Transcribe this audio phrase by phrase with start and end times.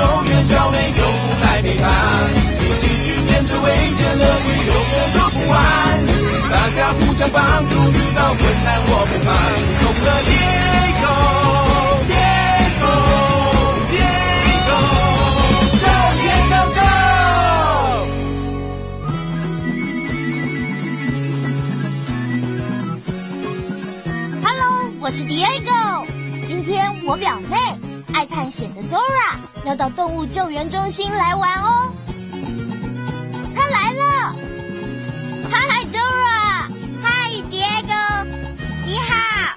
[0.00, 1.84] Diego 去救援小美动物来陪伴，
[2.32, 5.54] 一起去面对危险，乐趣永远做不完。
[6.50, 9.28] 大家互相帮助，遇到困难我不怕。
[9.78, 11.04] 懂了，Diego
[12.08, 12.84] Diego
[13.90, 14.70] Diego，
[15.76, 15.84] 救
[16.24, 16.56] 援 Go
[24.40, 24.64] Go！Hello，
[25.00, 26.06] 我是 Diego。
[26.42, 27.56] 今天我表妹
[28.30, 31.92] 探险的 Dora 要到动物救援中心来玩哦。
[33.54, 34.34] 他来了，
[35.50, 36.68] 嗨，Dora，
[37.02, 38.24] 嗨，Diego，
[38.86, 39.56] 你好。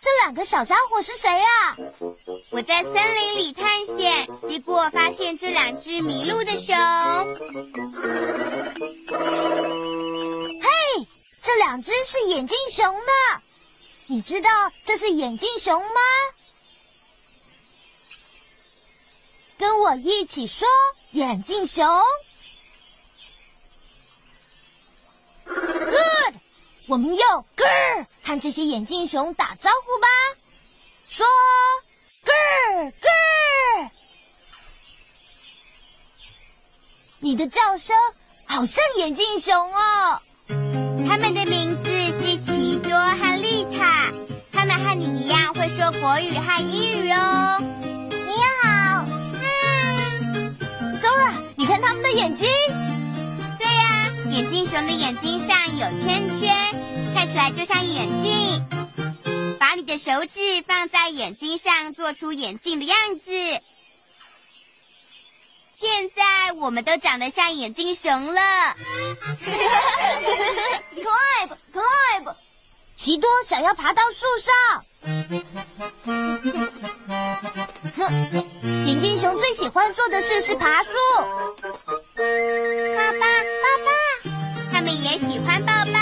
[0.00, 1.76] 这两个小家伙是谁啊？
[2.50, 6.74] 我在森林里探险，结果发现这两只迷路的熊。
[10.60, 11.06] 嘿，
[11.42, 13.42] 这两只是眼镜熊呢。
[14.06, 14.50] 你知道
[14.84, 16.00] 这是眼镜熊吗？
[19.62, 20.66] 跟我一起说，
[21.12, 21.86] 眼镜熊。
[25.44, 26.34] Good，
[26.88, 30.08] 我们用 Grr 和这些眼镜熊打招呼吧。
[31.08, 31.24] 说
[32.24, 33.90] Grr Grr，
[37.20, 37.96] 你的叫声
[38.44, 40.20] 好像眼镜熊哦。
[41.08, 44.10] 他们的名字是奇多和丽塔，
[44.52, 47.62] 他们和你一样会说国语和英语哦。
[51.92, 52.48] 们的眼睛，
[53.58, 56.74] 对呀、眼镜熊的眼睛上有圈圈，
[57.14, 58.62] 看起来就像眼镜。
[59.58, 63.30] 把你的手指放在眼睛上，做出眼镜的样子。
[65.76, 68.40] 现在我们都长得像眼镜熊了。
[71.72, 72.34] climb，
[72.94, 74.84] 奇多想要爬到树上。
[77.96, 78.08] 哼，
[78.86, 80.90] 眼镜熊最喜欢做的事是爬树。
[82.96, 83.26] 爸爸，
[83.62, 83.90] 爸爸，
[84.72, 85.98] 他们也喜欢抱抱。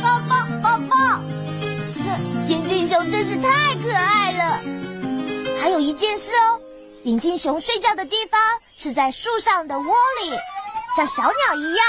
[0.00, 0.96] 抱抱，抱抱。
[0.96, 4.60] 哼，眼镜熊真是太可爱了。
[5.60, 6.58] 还有一件事哦，
[7.04, 8.40] 眼镜熊睡觉的地方
[8.76, 10.32] 是在树上的窝里，
[10.96, 11.84] 像小鸟一样。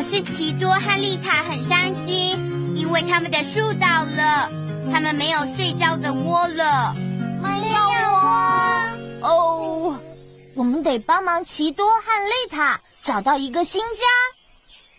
[0.00, 4.50] 可是奇多和丽塔很伤心，因为他们的树倒了，
[4.90, 6.94] 他们没有睡觉的窝了。
[7.42, 7.82] 没有
[8.14, 8.96] 啊！
[9.20, 9.94] 哦，
[10.56, 14.00] 我们得帮忙奇多和丽塔找到一个新家。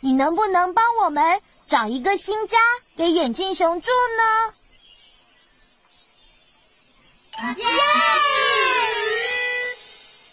[0.01, 2.59] 你能不能帮我们找一个新家
[2.95, 3.89] 给眼镜熊住
[4.19, 4.53] 呢？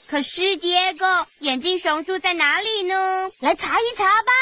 [0.09, 3.31] 可是，Diego，眼镜熊住在哪里呢？
[3.41, 4.33] 来查一查吧。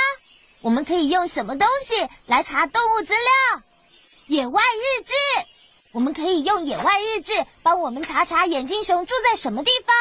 [0.61, 3.63] 我们可以用什么东西来查动物资料？
[4.29, 5.13] 野外日志。
[5.91, 7.33] 我们可以用野外日志
[7.65, 9.97] 帮我们查查眼镜熊住在什么地方。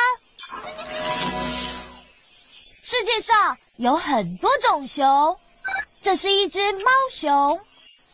[2.83, 5.39] 世界上有很多种熊，
[5.99, 7.59] 这是一只猫熊，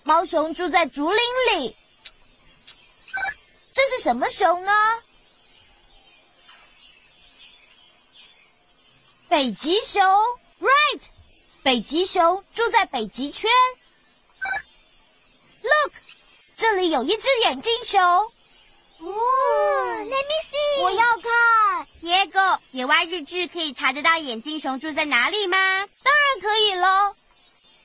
[0.04, 1.20] 猫熊住在竹林
[1.54, 1.76] 里。
[3.74, 4.72] 这是什么熊呢？
[9.32, 10.04] 北极熊
[10.60, 11.02] ，right，
[11.64, 13.50] 北极熊住在北极圈。
[15.62, 15.94] Look，
[16.58, 18.02] 这里有一只眼镜熊。
[18.02, 18.30] 哦
[19.00, 21.88] ，Let me see，我要看。
[22.02, 25.58] Diego，野外日志可以查得到眼镜熊住在哪里吗？
[26.04, 27.16] 当然可以喽。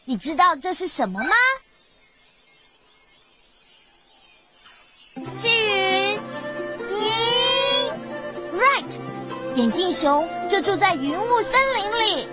[0.05, 1.37] 你知道这是什么吗？
[5.41, 6.19] 是云。
[6.91, 7.93] 咦
[8.53, 9.06] ，right，
[9.56, 12.29] 眼镜熊就住在云雾森林里，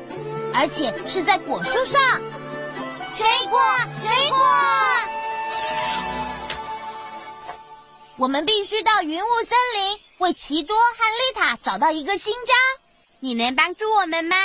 [0.53, 2.01] 而且是在果树上。
[3.15, 3.61] 水果，
[4.01, 4.39] 水果。
[8.17, 12.53] 我们必须到云雾森林，为奇多和丽塔找到一个新家。
[13.21, 14.35] 你能帮助我们吗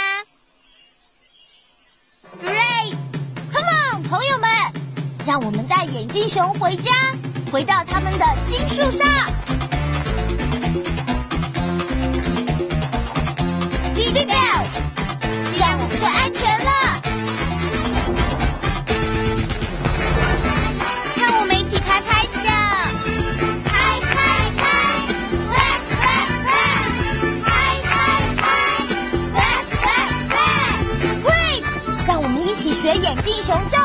[2.45, 2.95] ？Great!
[3.53, 4.49] Come on，朋友们，
[5.27, 6.93] 让我们带眼镜熊回家，
[7.51, 9.68] 回到他们的新树上。
[33.49, 33.78] 雄铮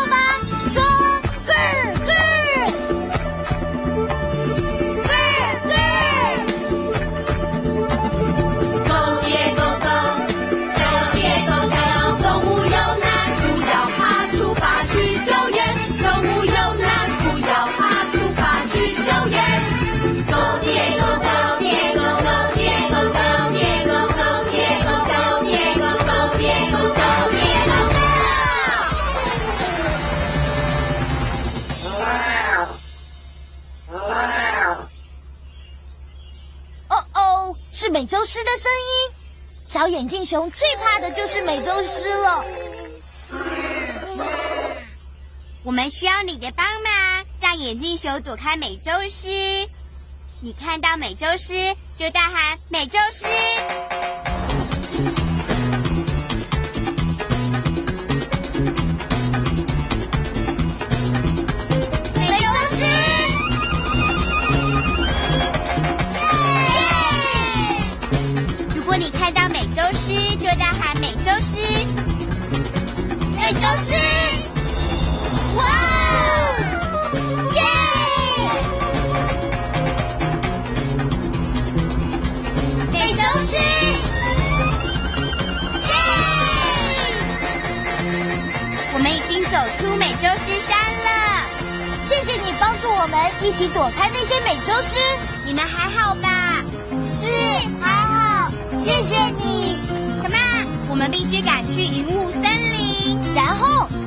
[39.84, 42.46] 小眼镜熊最怕的就是美洲狮了。
[45.62, 49.68] 我们需要你的帮忙，让眼镜熊躲开美洲狮。
[50.40, 53.26] 你看到美洲狮就大喊“美洲狮”。
[73.54, 73.94] 美洲狮，
[75.56, 75.62] 哇，
[77.54, 77.62] 耶！
[82.92, 83.54] 美洲狮，
[85.86, 85.94] 耶！
[88.94, 91.10] 我们已经走出美洲狮山了，
[92.04, 94.98] 谢谢你帮助我们一起躲开那些美洲狮。
[95.46, 96.64] 你们还好吧
[97.14, 97.32] 是，
[97.80, 99.80] 还好，谢谢你。
[100.22, 102.42] ？Come on，我们必须赶去云雾森。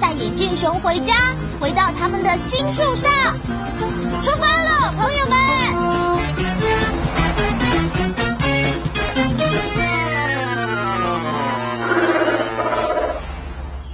[0.01, 3.13] 带眼镜熊回家，回到他们的新树上。
[4.23, 5.37] 出发了，朋友们！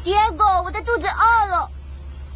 [0.04, 1.70] 第二个，我的肚子饿了。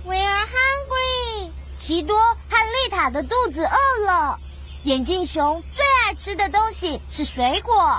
[0.04, 1.50] We are hungry。
[1.76, 4.38] 奇多和丽塔的肚子饿了。
[4.84, 7.98] 眼镜熊最爱吃的东西是水果，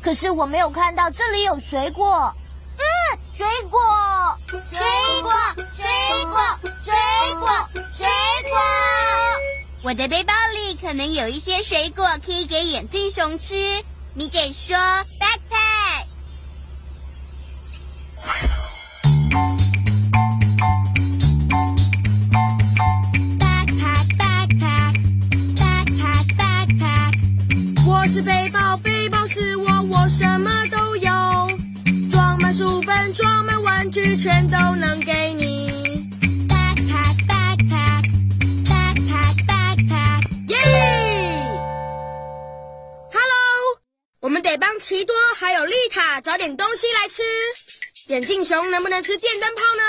[0.00, 2.32] 可是我没有看到这里有水果。
[2.76, 3.80] 嗯，水果，
[4.52, 4.60] 水
[5.22, 5.32] 果，
[5.76, 6.36] 水果，
[6.84, 6.92] 水
[7.40, 7.48] 果，
[7.96, 8.06] 水
[8.50, 8.58] 果。
[9.82, 13.54] 我的背包里可能有一些水果可以给眼镜熊吃。
[14.14, 14.76] 你给说
[34.16, 35.70] 全都能给你。
[36.48, 38.04] backpack backpack
[38.64, 40.22] backpack backpack。
[40.48, 40.56] 耶
[43.10, 43.78] ！Hello，
[44.20, 47.22] 我们得帮奇多还有丽塔找点东西来吃。
[48.08, 49.82] 眼镜熊能不能吃电灯泡呢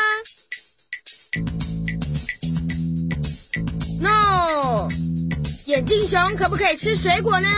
[4.02, 4.90] ？No。
[5.66, 7.50] 眼镜熊可不可以吃水果呢？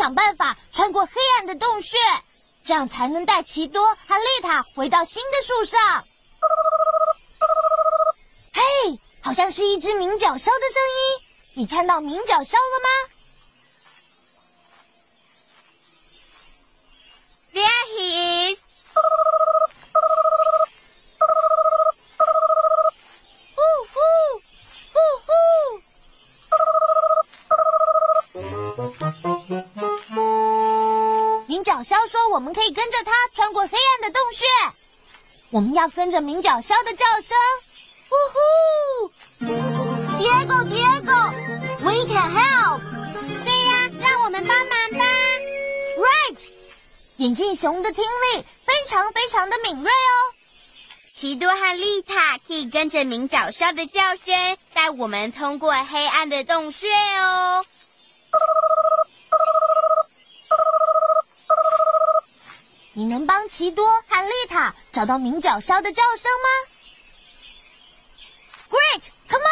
[0.00, 1.98] 想办法穿过黑暗的洞穴，
[2.64, 6.02] 这样才能带奇多和丽塔回到新的树上。
[8.50, 8.62] 嘿，
[9.20, 11.22] 好像是一只鸣角枭的声音。
[11.52, 12.88] 你看到鸣角枭了吗
[17.52, 18.59] ？There he is。
[31.60, 31.62] 呼！
[31.62, 34.46] 鸣角枭说：“我们可以跟着它穿过黑暗的洞穴。
[35.50, 37.36] 我们要跟着鸣角枭的叫声。”
[38.08, 38.38] 呼呼
[40.18, 42.80] ！Diego，Diego，We can help。
[43.44, 45.04] 对呀、让我们帮忙吧。
[45.98, 46.48] Right，
[47.16, 50.32] 眼镜熊的听力非常非常的敏锐哦。
[51.14, 56.88] 奇多和丽塔可以跟着鸣角枭的叫声，带我们通过黑暗的洞穴
[57.18, 57.66] 哦。
[62.92, 66.48] 你能帮奇多和丽塔找到鸣角枭的叫声吗
[68.68, 69.44] ？Great，come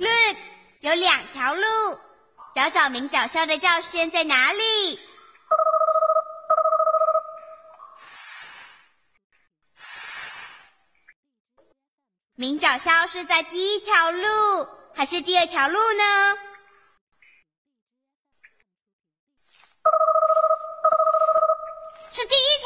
[0.00, 0.36] on！Look，
[0.80, 1.98] 有两条路，
[2.54, 4.98] 找找鸣角枭的叫声在哪里。
[12.34, 16.38] 鸣角枭是在第一条路还是第二条路呢？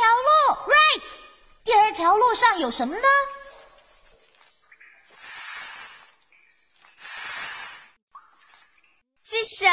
[0.00, 0.30] 条路
[0.64, 1.04] ，Right。
[1.62, 3.02] 第二条路上有什么呢？
[9.22, 9.66] 是蛇，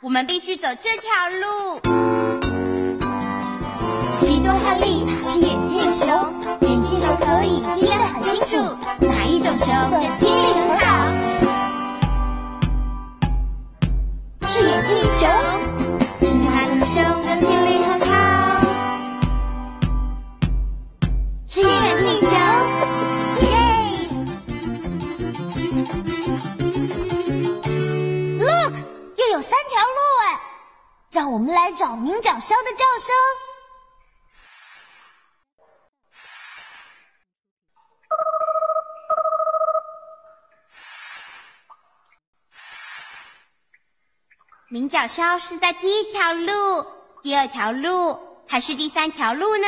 [0.00, 1.80] 我们必须走这条路。
[4.22, 6.08] 奇多和丽塔是眼镜熊，
[6.62, 8.56] 眼镜熊可以听得很清楚，
[9.00, 10.86] 哪一种熊的听力很好？
[14.48, 15.28] 是眼镜熊，
[31.22, 33.14] 让我们来找鸣角鸮的叫声。
[44.68, 46.84] 鸣角鸮是在第一条路、
[47.22, 49.66] 第二条路还是第三条路呢？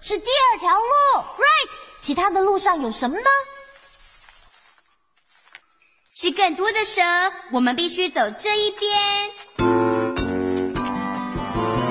[0.00, 0.86] 是第二条路
[1.36, 1.70] ，right？
[1.98, 3.26] 其他的路上有什么呢？
[6.22, 7.00] 是更多的蛇，
[7.50, 8.92] 我们必须走这一边。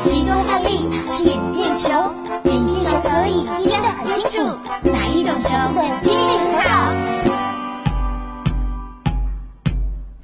[0.06, 4.38] 奇多和丽塔是眼镜熊，眼镜熊可以听得很清楚，
[4.84, 6.94] 哪一种熊的听力很好？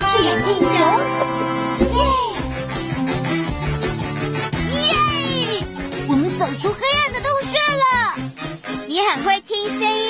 [0.07, 0.85] 是眼镜熊。
[1.97, 1.97] 耶！
[4.75, 5.65] 耶！
[6.07, 7.83] 我们走出黑暗的洞穴了。
[8.87, 10.04] 你很会听声音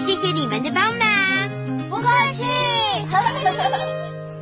[0.00, 1.06] 谢谢你们的帮忙。
[1.90, 2.44] 不客气。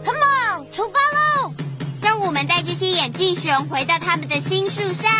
[0.04, 1.52] Come on，出发喽！
[2.00, 5.10] 让我们带这些眼镜熊回到他们的新树上。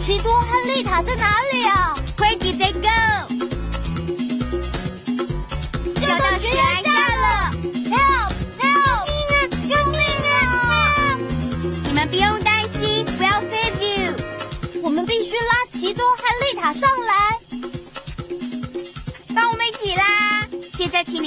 [0.00, 1.96] 奇多和丽塔在哪里啊？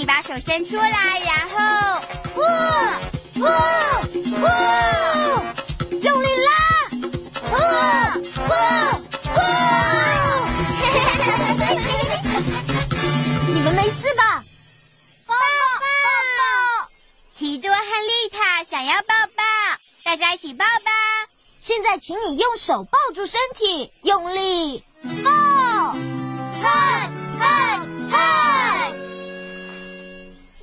[0.05, 1.55] 把手伸出来，然后
[2.41, 3.00] 哇
[3.41, 3.50] 哇
[4.41, 5.43] 哇！
[6.01, 6.50] 用力拉！
[7.51, 7.57] 哇
[8.47, 8.53] 哇
[9.35, 9.38] 哇！
[13.47, 14.43] 你们没事吧？
[15.25, 15.39] 抱抱
[16.38, 16.89] 抱！
[17.35, 19.43] 奇多和丽塔想要抱抱，
[20.03, 20.91] 大家一起抱吧！
[21.59, 24.83] 现在请你用手抱住身体，用力
[25.24, 25.95] 抱！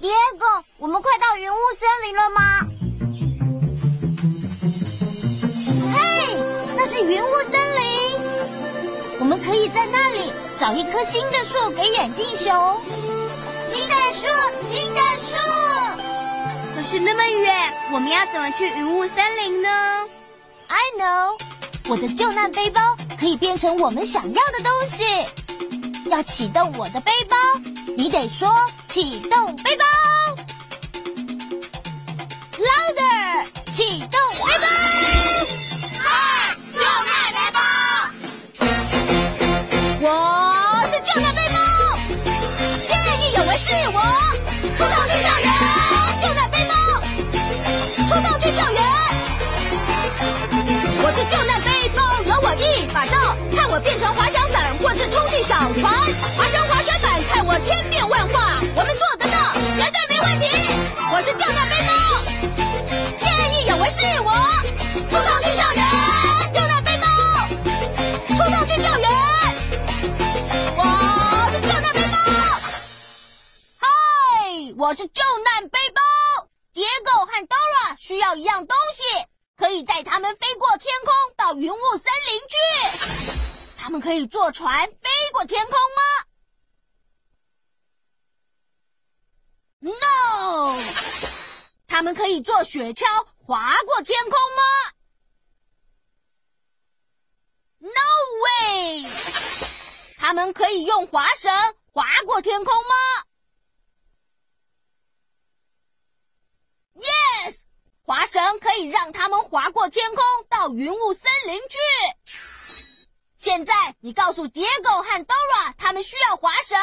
[0.03, 0.45] 迪埃哥，
[0.79, 2.41] 我们快到云雾森林了吗？
[5.95, 6.37] 嘿，
[6.77, 8.19] 那是云雾森林，
[9.21, 12.81] 我们可以在那里找一棵新的树给眼镜熊。
[13.65, 14.27] 新的树，
[14.69, 15.37] 新的树。
[16.75, 19.69] 可是那么远，我们要怎么去云雾森林呢
[20.67, 21.39] ？I know，
[21.89, 22.81] 我的救难背包
[23.21, 25.05] 可以变成我们想要的东西。
[26.13, 27.35] 要启动我的背包，
[27.97, 28.47] 你得说
[28.87, 29.85] 启动背包。
[32.59, 34.67] Louder，启动背包。
[36.05, 37.59] 嗨，救难背包。
[40.03, 40.07] 我
[40.85, 41.57] 是救难背包，
[42.87, 42.93] 见
[43.23, 43.99] 义勇为是我。
[44.77, 45.49] 出动去救援，
[46.21, 46.75] 救难背包，
[48.07, 48.79] 出动去救援。
[51.03, 51.67] 我是救难背
[51.97, 52.61] 包，有我一
[52.93, 54.62] 把刀，看我变成滑翔伞
[55.03, 55.93] 是充气小船，
[56.37, 60.47] 滑翔滑雪板，看我千变万化，我们做得到，绝对没问题。
[61.13, 61.91] 我是救难背包，
[63.19, 64.31] 见义勇为是我，
[65.11, 65.83] 出动去救援，
[66.53, 67.07] 救难背包，
[68.29, 69.11] 出动去救援，
[70.77, 70.81] 我
[71.51, 72.17] 是救难背包。
[73.81, 73.89] 嗨，
[74.79, 76.01] 我是救难背包。
[76.73, 79.03] 蝶狗和 Dora 需要一样东西，
[79.59, 82.55] 可以带他们飞过天空到云雾森林去。
[83.93, 86.03] 他们可以坐船飞过天空吗
[89.81, 90.83] ？No。
[91.87, 93.05] 他们可以坐雪橇
[93.37, 94.63] 划过天空吗
[97.81, 97.91] ？No
[98.43, 99.05] way。
[100.17, 101.53] 他们可以用滑绳
[101.93, 102.95] 划过天空吗
[106.95, 107.65] ？Yes，
[108.01, 111.77] 滑绳可以让他们划过天空到云雾森林去。
[113.55, 116.79] 现在你告诉 Diego 和 Dora，他们需要滑绳。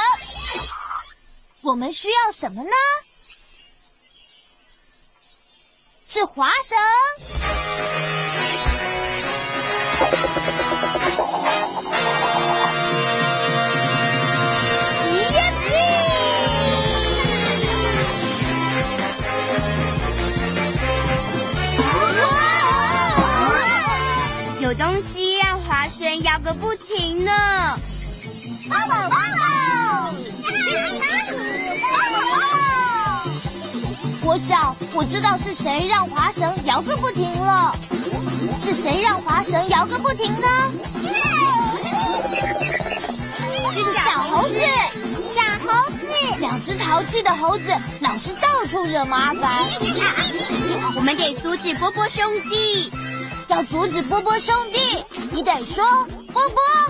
[1.62, 2.70] 我们需要什么呢？
[6.08, 6.78] 是滑绳。
[24.62, 25.29] 有东西
[26.40, 27.32] 个不停呢。
[34.22, 37.76] 我想我知道是谁让滑绳摇个不停了。
[38.62, 40.48] 是谁让滑绳摇个不停呢？
[43.74, 44.60] 是小猴子，
[45.34, 45.98] 小猴子，
[46.40, 47.64] 两只淘气的猴子
[48.02, 49.66] 老是到处惹麻烦。
[50.96, 52.92] 我们得阻止波波兄弟。
[53.48, 55.84] 要阻止波波兄弟，你得说
[56.34, 56.89] 波波。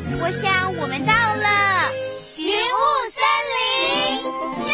[0.00, 1.90] 我想我们到了
[2.36, 2.78] 云雾
[3.10, 3.20] 森
[3.56, 4.22] 林，
[4.68, 4.72] 耶！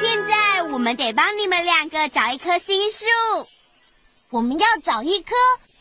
[0.00, 3.04] 现在我们得帮你们两个找一棵新树。
[4.30, 5.34] 我们要找一棵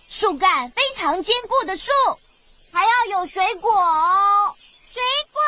[0.09, 1.89] 树干非常坚固的树，
[2.73, 4.53] 还要有水果哦。
[4.91, 5.41] 水果，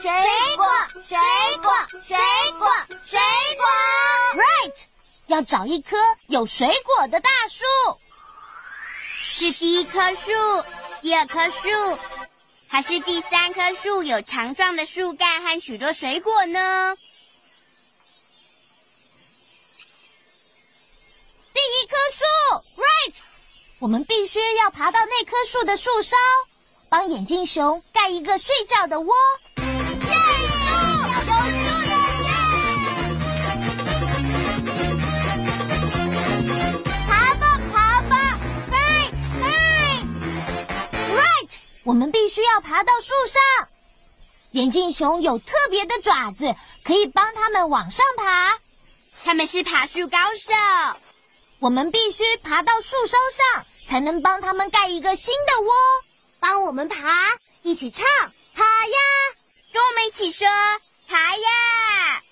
[0.00, 0.10] 水
[0.56, 0.64] 果，
[1.06, 1.18] 水
[1.62, 1.70] 果，
[2.02, 2.16] 水
[2.58, 2.66] 果，
[3.04, 3.20] 水
[3.58, 3.66] 果。
[4.34, 4.76] Right，
[5.26, 7.66] 要找一棵有水果的大树。
[9.38, 10.32] 是第一棵树，
[11.00, 11.68] 第二棵树，
[12.66, 16.96] 还是第三棵树有强壮的树干和许多水果呢？
[21.54, 22.24] 第一棵树
[22.82, 23.14] ，right，
[23.78, 26.16] 我们必须要爬到那棵树的树梢，
[26.88, 29.14] 帮眼镜熊盖一个睡觉的窝。
[41.88, 43.42] 我们必须要爬到树上。
[44.50, 48.58] 眼镜熊有特别的爪子，可以帮它们往上爬。
[49.24, 50.52] 他们是爬树高手。
[51.60, 55.72] 我们必须爬到树梢上，才能帮他们盖一个新的窝。
[56.38, 56.98] 帮我们爬，
[57.62, 58.04] 一起唱，
[58.54, 58.96] 爬呀！
[59.72, 60.46] 跟我们一起说，
[61.08, 62.22] 爬呀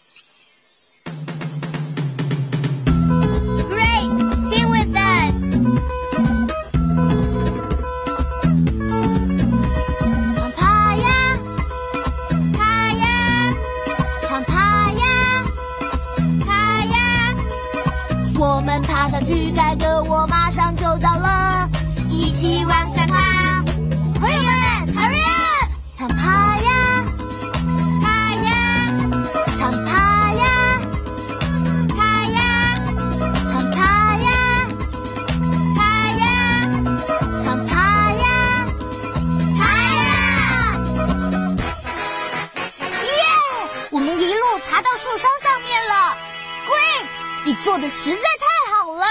[47.76, 49.04] 做的实在太好了。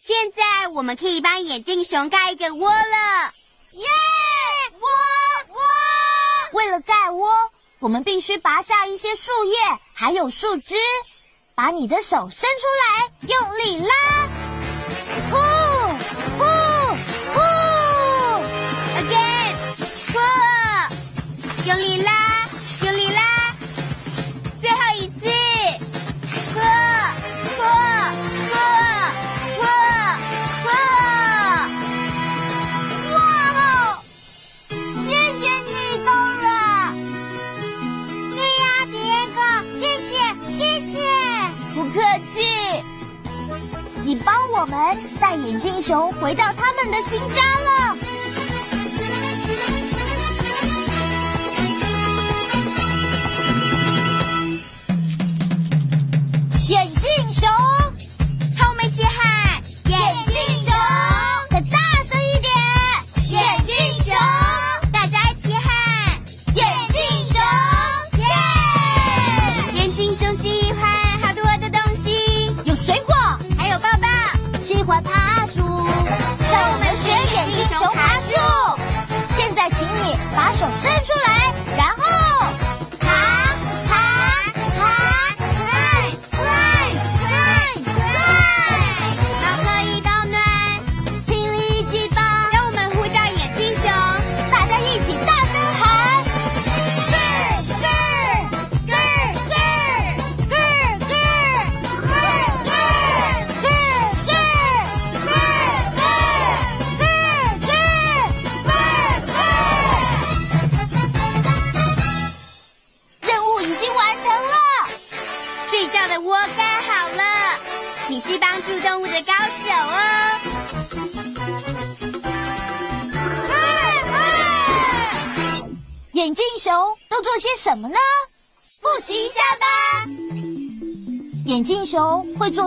[0.00, 3.32] 现在我们可以帮眼镜熊盖一个窝了。
[3.74, 3.86] 耶！
[4.72, 4.80] 窝
[5.54, 5.60] 窝！
[6.52, 7.30] 为了盖窝，
[7.78, 9.54] 我们必须拔下一些树叶，
[9.94, 10.74] 还有树枝。
[11.54, 13.94] 把你的手伸出来，用力拉。
[15.30, 15.36] 呼
[16.38, 16.44] 呼
[17.34, 17.40] 呼
[18.98, 19.54] ！Again，
[20.12, 20.20] 破，
[21.66, 22.25] 用力拉，
[44.68, 47.95] 们带眼镜熊回到他们的新家了。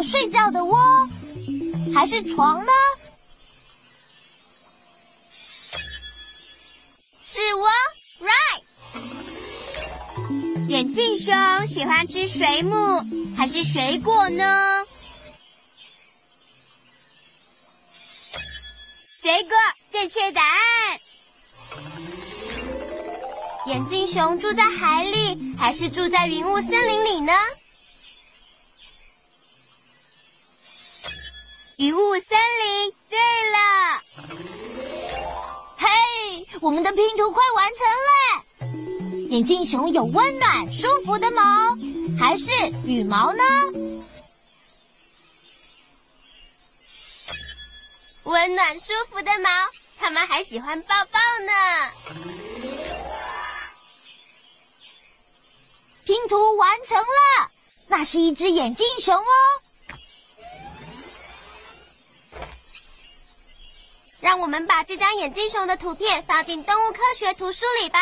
[0.01, 0.77] 睡觉的窝，
[1.93, 2.71] 还是床呢？
[7.21, 7.69] 是窝
[8.21, 8.63] ，right。
[10.67, 13.03] 眼镜熊喜欢吃水母
[13.35, 14.85] 还是水果呢？
[19.21, 19.51] 水果，
[19.91, 20.99] 正确答案。
[23.67, 27.33] 眼镜熊住在海里还是住在云雾森林里呢？
[36.61, 39.29] 我们的拼图快完成了。
[39.29, 41.41] 眼镜熊有温暖舒服的毛，
[42.19, 42.51] 还是
[42.85, 43.43] 羽毛呢？
[48.23, 49.49] 温暖舒服的毛，
[49.97, 51.53] 它们还喜欢抱抱呢。
[56.03, 57.51] 拼图完成了，
[57.87, 59.23] 那是一只眼镜熊哦。
[64.21, 67.99] 让我们把这张眼镜熊的图片放进动物科学图书里吧。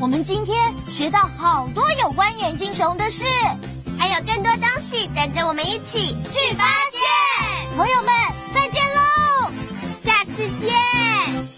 [0.00, 3.24] 我们今天学到好多有关眼镜熊的事，
[3.98, 7.76] 还有更多东西等着我们一起去发现。
[7.76, 8.12] 朋友们，
[8.54, 9.50] 再见喽，
[10.00, 11.57] 下次见。